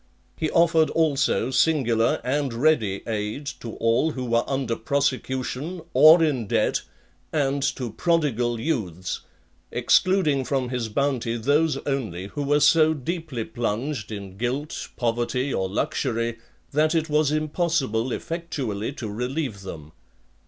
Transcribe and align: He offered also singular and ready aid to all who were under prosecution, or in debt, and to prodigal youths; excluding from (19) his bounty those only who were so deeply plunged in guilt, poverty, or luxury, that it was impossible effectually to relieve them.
He 0.35 0.49
offered 0.49 0.89
also 0.89 1.51
singular 1.51 2.19
and 2.23 2.55
ready 2.55 3.03
aid 3.05 3.45
to 3.59 3.73
all 3.75 4.13
who 4.13 4.25
were 4.25 4.43
under 4.47 4.75
prosecution, 4.75 5.79
or 5.93 6.23
in 6.23 6.47
debt, 6.47 6.81
and 7.31 7.61
to 7.75 7.91
prodigal 7.91 8.59
youths; 8.59 9.21
excluding 9.71 10.43
from 10.43 10.63
(19) 10.63 10.69
his 10.75 10.89
bounty 10.89 11.37
those 11.37 11.77
only 11.85 12.25
who 12.29 12.41
were 12.41 12.59
so 12.61 12.95
deeply 12.95 13.45
plunged 13.45 14.11
in 14.11 14.37
guilt, 14.39 14.87
poverty, 14.97 15.53
or 15.53 15.69
luxury, 15.69 16.39
that 16.71 16.95
it 16.95 17.07
was 17.07 17.31
impossible 17.31 18.11
effectually 18.11 18.91
to 18.93 19.07
relieve 19.07 19.61
them. 19.61 19.91